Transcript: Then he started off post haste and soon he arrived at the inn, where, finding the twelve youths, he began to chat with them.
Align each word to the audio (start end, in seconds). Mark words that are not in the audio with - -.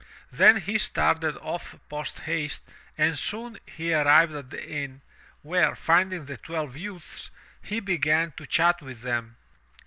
Then 0.31 0.57
he 0.57 0.79
started 0.79 1.37
off 1.43 1.75
post 1.87 2.21
haste 2.21 2.63
and 2.97 3.19
soon 3.19 3.59
he 3.67 3.93
arrived 3.93 4.33
at 4.33 4.49
the 4.49 4.67
inn, 4.67 5.03
where, 5.43 5.75
finding 5.75 6.25
the 6.25 6.37
twelve 6.37 6.75
youths, 6.75 7.29
he 7.61 7.79
began 7.79 8.31
to 8.37 8.47
chat 8.47 8.81
with 8.81 9.03
them. 9.03 9.37